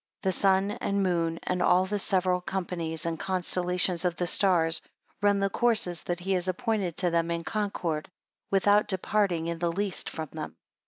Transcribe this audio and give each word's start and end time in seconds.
7 0.23 0.27
The 0.27 0.31
sun 0.31 0.71
and 0.81 1.03
moon, 1.03 1.39
and 1.43 1.61
all 1.61 1.85
the 1.85 1.99
several 1.99 2.41
companies 2.41 3.05
and 3.05 3.19
constellations 3.19 4.03
of 4.03 4.15
the 4.15 4.25
stars, 4.25 4.81
run 5.21 5.39
the 5.41 5.49
courses 5.51 6.01
that 6.05 6.21
he 6.21 6.31
has 6.31 6.47
appointed 6.47 6.97
to 6.97 7.11
them 7.11 7.29
in 7.29 7.43
concord, 7.43 8.09
without 8.49 8.87
departing 8.87 9.45
in 9.45 9.59
the 9.59 9.71
least 9.71 10.09
from 10.09 10.29
them. 10.31 10.55